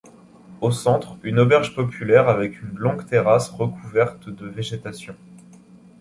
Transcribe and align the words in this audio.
Au 0.61 0.71
centre, 0.71 1.15
une 1.21 1.37
auberge 1.37 1.75
populaire 1.75 2.27
avec 2.27 2.59
une 2.63 2.75
longue 2.75 3.05
terrasse 3.05 3.49
recouverte 3.49 4.29
de 4.29 4.47
végétation. 4.47 5.15